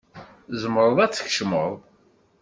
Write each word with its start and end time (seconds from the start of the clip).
Tzemreḍ 0.51 0.97
ad 1.05 1.09
d-tkecmeḍ. 1.11 1.71